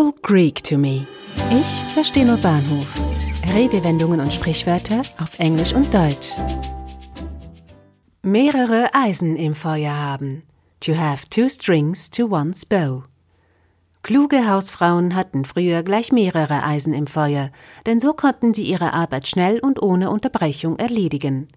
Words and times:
all 0.00 0.14
Greek 0.22 0.62
to 0.64 0.78
me. 0.78 1.06
Ich 1.50 1.92
verstehe 1.92 2.24
nur 2.24 2.38
Bahnhof. 2.38 2.88
Redewendungen 3.52 4.20
und 4.20 4.32
Sprichwörter 4.32 5.02
auf 5.18 5.38
Englisch 5.38 5.74
und 5.74 5.92
Deutsch. 5.92 6.30
Mehrere 8.22 8.88
Eisen 8.94 9.36
im 9.36 9.54
Feuer 9.54 9.94
haben. 9.94 10.42
To 10.80 10.96
have 10.96 11.28
two 11.28 11.50
strings 11.50 12.08
to 12.08 12.26
one's 12.26 12.64
bow. 12.64 13.02
Kluge 14.02 14.48
Hausfrauen 14.48 15.14
hatten 15.14 15.44
früher 15.44 15.82
gleich 15.82 16.12
mehrere 16.12 16.62
Eisen 16.62 16.94
im 16.94 17.06
Feuer, 17.06 17.50
denn 17.84 18.00
so 18.00 18.14
konnten 18.14 18.54
sie 18.54 18.64
ihre 18.64 18.94
Arbeit 18.94 19.28
schnell 19.28 19.58
und 19.60 19.82
ohne 19.82 20.08
Unterbrechung 20.08 20.78
erledigen. 20.78 21.48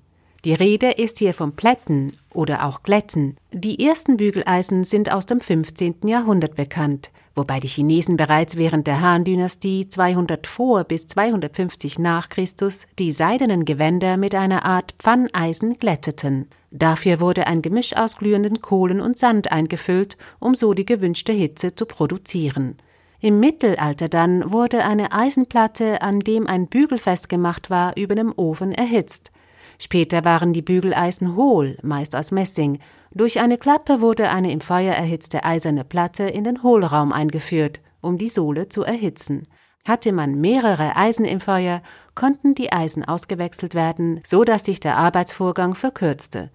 Die 0.44 0.54
Rede 0.54 0.92
ist 0.92 1.20
hier 1.20 1.34
vom 1.34 1.56
Plätten 1.56 2.12
oder 2.34 2.66
auch 2.66 2.84
Glätten. 2.84 3.38
Die 3.54 3.86
ersten 3.86 4.18
Bügeleisen 4.18 4.84
sind 4.84 5.14
aus 5.14 5.26
dem 5.26 5.40
15. 5.40 6.00
Jahrhundert 6.04 6.56
bekannt, 6.56 7.12
wobei 7.36 7.60
die 7.60 7.68
Chinesen 7.68 8.18
bereits 8.18 8.58
während 8.58 8.88
der 8.88 9.02
Han-Dynastie 9.02 9.88
200 9.88 10.48
vor 10.48 10.84
bis 10.84 11.08
250 11.08 12.00
nach 12.00 12.30
Christus 12.30 12.88
die 13.00 13.12
seidenen 13.12 13.66
Gewänder 13.66 14.18
mit 14.18 14.36
einer 14.36 14.66
Art 14.66 14.94
Pfanneisen 15.00 15.78
glätteten. 15.78 16.48
Dafür 16.72 17.20
wurde 17.20 17.46
ein 17.48 17.62
Gemisch 17.62 17.96
aus 17.96 18.18
glühenden 18.18 18.62
Kohlen 18.62 19.00
und 19.00 19.20
Sand 19.20 19.52
eingefüllt, 19.52 20.18
um 20.40 20.56
so 20.56 20.74
die 20.74 20.86
gewünschte 20.86 21.32
Hitze 21.32 21.76
zu 21.76 21.86
produzieren. 21.86 22.78
Im 23.20 23.40
Mittelalter 23.40 24.10
dann 24.10 24.52
wurde 24.52 24.84
eine 24.84 25.14
Eisenplatte, 25.14 26.02
an 26.02 26.20
dem 26.20 26.46
ein 26.46 26.68
Bügel 26.68 26.98
festgemacht 26.98 27.70
war, 27.70 27.96
über 27.96 28.16
dem 28.16 28.34
Ofen 28.36 28.74
erhitzt. 28.74 29.32
Später 29.80 30.26
waren 30.26 30.52
die 30.52 30.62
Bügeleisen 30.62 31.36
hohl, 31.36 31.78
meist 31.84 32.16
aus 32.16 32.32
Messing. 32.32 32.80
Durch 33.16 33.40
eine 33.40 33.60
Klappe 33.60 34.02
wurde 34.02 34.32
eine 34.32 34.52
im 34.52 34.60
Feuer 34.60 34.96
erhitzte 34.96 35.44
eiserne 35.44 35.84
Platte 35.84 36.24
in 36.24 36.44
den 36.44 36.64
Hohlraum 36.64 37.12
eingeführt, 37.12 37.80
um 38.02 38.18
die 38.18 38.28
Sohle 38.28 38.70
zu 38.70 38.82
erhitzen. 38.82 39.44
Hatte 39.88 40.12
man 40.12 40.42
mehrere 40.42 40.96
Eisen 40.96 41.26
im 41.26 41.40
Feuer, 41.40 41.84
konnten 42.16 42.56
die 42.56 42.72
Eisen 42.72 43.06
ausgewechselt 43.06 43.76
werden, 43.76 44.20
so 44.24 44.44
dass 44.44 44.66
sich 44.66 44.80
der 44.80 44.98
Arbeitsvorgang 44.98 45.76
verkürzte. 45.76 46.50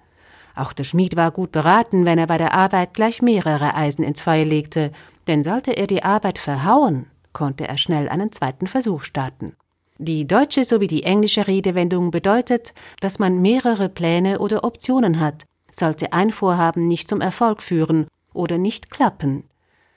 Auch 0.57 0.73
der 0.73 0.83
Schmied 0.83 1.15
war 1.15 1.31
gut 1.31 1.53
beraten, 1.53 2.05
wenn 2.05 2.19
er 2.19 2.27
bei 2.27 2.39
der 2.39 2.55
Arbeit 2.55 2.95
gleich 2.95 3.23
mehrere 3.23 3.77
Eisen 3.77 4.03
ins 4.03 4.23
Feuer 4.23 4.45
legte, 4.45 4.91
denn 5.29 5.45
sollte 5.45 5.77
er 5.77 5.87
die 5.87 6.03
Arbeit 6.03 6.41
verhauen, 6.41 7.07
konnte 7.33 7.69
er 7.69 7.79
schnell 7.79 8.09
einen 8.09 8.33
zweiten 8.33 8.67
Versuch 8.67 9.05
starten. 9.05 9.55
Die 9.99 10.27
deutsche 10.27 10.65
sowie 10.65 10.89
die 10.89 11.05
englische 11.05 11.47
Redewendung 11.47 12.11
bedeutet, 12.11 12.75
dass 13.01 13.21
man 13.21 13.41
mehrere 13.41 13.89
Pläne 13.89 14.41
oder 14.41 14.65
Optionen 14.65 15.21
hat, 15.21 15.45
sollte 15.79 16.13
ein 16.13 16.31
Vorhaben 16.31 16.87
nicht 16.87 17.09
zum 17.09 17.21
Erfolg 17.21 17.63
führen 17.63 18.07
oder 18.33 18.59
nicht 18.59 18.91
klappen. 18.91 19.45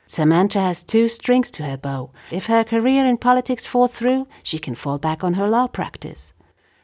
Samantha 0.05 0.61
has 0.61 0.85
two 0.85 1.07
strings 1.07 1.51
to 1.51 1.63
her 1.63 1.77
bow. 1.77 2.11
If 2.31 2.49
her 2.49 2.65
career 2.65 3.05
in 3.09 3.17
politics 3.17 3.65
falls 3.65 3.97
through, 3.97 4.27
she 4.43 4.59
can 4.59 4.75
fall 4.75 4.99
back 4.99 5.23
on 5.23 5.35
her 5.35 5.47
law 5.47 5.67
practice. 5.67 6.33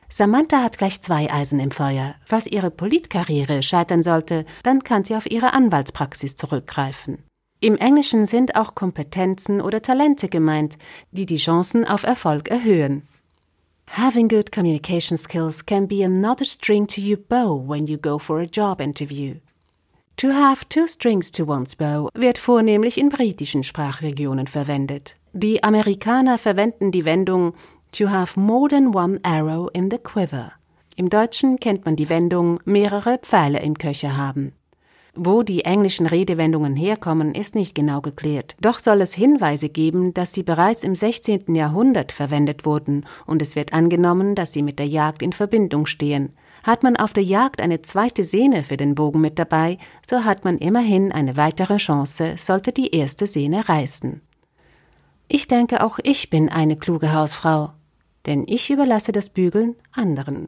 Samantha 0.09 0.63
hat 0.63 0.77
gleich 0.77 1.01
zwei 1.01 1.29
Eisen 1.29 1.59
im 1.59 1.71
Feuer. 1.71 2.15
Falls 2.25 2.47
ihre 2.47 2.71
Politkarriere 2.71 3.61
scheitern 3.61 4.03
sollte, 4.03 4.45
dann 4.63 4.81
kann 4.81 5.03
sie 5.03 5.15
auf 5.15 5.29
ihre 5.29 5.51
Anwaltspraxis 5.51 6.37
zurückgreifen. 6.37 7.21
Im 7.59 7.75
Englischen 7.75 8.25
sind 8.25 8.55
auch 8.55 8.75
Kompetenzen 8.75 9.59
oder 9.59 9.81
Talente 9.81 10.29
gemeint, 10.29 10.77
die 11.11 11.25
die 11.25 11.37
Chancen 11.37 11.85
auf 11.85 12.03
Erfolg 12.03 12.49
erhöhen. 12.49 13.03
Having 13.87 14.27
good 14.27 14.51
communication 14.51 15.17
skills 15.17 15.61
can 15.61 15.85
be 15.87 16.03
another 16.03 16.45
string 16.45 16.87
to 16.87 17.01
your 17.01 17.17
bow 17.17 17.55
when 17.55 17.87
you 17.87 17.97
go 17.97 18.19
for 18.19 18.39
a 18.39 18.47
job 18.47 18.79
interview. 18.79 19.39
To 20.17 20.29
have 20.29 20.67
two 20.69 20.87
strings 20.87 21.31
to 21.31 21.45
one's 21.45 21.75
bow 21.75 22.09
wird 22.13 22.37
vornehmlich 22.37 22.97
in 22.97 23.09
britischen 23.09 23.63
Sprachregionen 23.63 24.47
verwendet. 24.47 25.15
Die 25.33 25.63
Amerikaner 25.63 26.37
verwenden 26.37 26.91
die 26.91 27.05
Wendung 27.05 27.53
to 27.91 28.07
have 28.07 28.39
more 28.39 28.69
than 28.69 28.93
one 28.93 29.19
arrow 29.23 29.69
in 29.73 29.89
the 29.89 29.97
quiver. 29.97 30.53
Im 30.95 31.09
Deutschen 31.09 31.59
kennt 31.59 31.85
man 31.85 31.95
die 31.95 32.09
Wendung 32.09 32.59
mehrere 32.65 33.19
Pfeile 33.19 33.59
im 33.59 33.77
Köcher 33.77 34.17
haben. 34.17 34.53
Wo 35.19 35.41
die 35.41 35.65
englischen 35.65 36.05
Redewendungen 36.05 36.75
herkommen, 36.75 37.33
ist 37.33 37.55
nicht 37.55 37.73
genau 37.73 38.01
geklärt. 38.01 38.55
Doch 38.61 38.77
soll 38.77 39.01
es 39.01 39.15
Hinweise 39.15 39.67
geben, 39.67 40.13
dass 40.13 40.31
sie 40.31 40.43
bereits 40.43 40.83
im 40.83 40.93
16. 40.93 41.55
Jahrhundert 41.55 42.11
verwendet 42.11 42.67
wurden, 42.67 43.03
und 43.25 43.41
es 43.41 43.55
wird 43.55 43.73
angenommen, 43.73 44.35
dass 44.35 44.53
sie 44.53 44.61
mit 44.61 44.77
der 44.77 44.87
Jagd 44.87 45.23
in 45.23 45.33
Verbindung 45.33 45.87
stehen. 45.87 46.35
Hat 46.63 46.83
man 46.83 46.97
auf 46.97 47.13
der 47.13 47.23
Jagd 47.23 47.61
eine 47.61 47.81
zweite 47.81 48.23
Sehne 48.23 48.63
für 48.63 48.77
den 48.77 48.93
Bogen 48.93 49.19
mit 49.19 49.39
dabei, 49.39 49.79
so 50.07 50.23
hat 50.23 50.45
man 50.45 50.59
immerhin 50.59 51.11
eine 51.11 51.35
weitere 51.35 51.77
Chance, 51.77 52.35
sollte 52.37 52.71
die 52.71 52.93
erste 52.93 53.25
Sehne 53.25 53.67
reißen. 53.67 54.21
Ich 55.29 55.47
denke, 55.47 55.83
auch 55.83 55.97
ich 56.03 56.29
bin 56.29 56.47
eine 56.47 56.75
kluge 56.75 57.11
Hausfrau, 57.11 57.71
denn 58.27 58.43
ich 58.47 58.69
überlasse 58.69 59.13
das 59.13 59.29
Bügeln 59.29 59.75
anderen. 59.93 60.47